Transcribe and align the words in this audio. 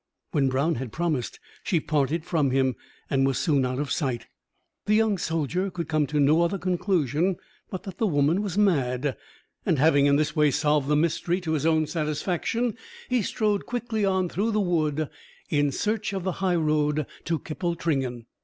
When 0.31 0.49
Brown 0.49 0.73
had 0.81 0.91
promised, 0.91 1.39
she 1.63 1.79
parted 1.79 2.25
from 2.25 2.49
him, 2.49 2.75
and 3.07 3.23
was 3.23 3.37
soon 3.37 3.63
out 3.67 3.77
of 3.77 3.91
sight. 3.91 4.25
The 4.87 4.95
young 4.95 5.19
soldier 5.19 5.69
could 5.69 5.87
come 5.87 6.07
to 6.07 6.19
no 6.19 6.41
other 6.41 6.57
conclusion 6.57 7.35
but 7.69 7.83
that 7.83 7.99
the 7.99 8.07
woman 8.07 8.41
was 8.41 8.57
mad; 8.57 9.15
and 9.63 9.77
having 9.77 10.07
in 10.07 10.15
this 10.15 10.35
way 10.35 10.49
solved 10.49 10.87
the 10.87 10.95
mystery 10.95 11.39
to 11.41 11.51
his 11.51 11.67
own 11.67 11.85
satisfaction, 11.85 12.75
he 13.09 13.21
strode 13.21 13.67
quickly 13.67 14.03
on 14.03 14.27
through 14.27 14.49
the 14.53 14.59
wood 14.59 15.07
in 15.51 15.71
search 15.71 16.13
of 16.13 16.23
the 16.23 16.31
highroad 16.41 17.05
to 17.25 17.37
Kippletringan. 17.37 18.25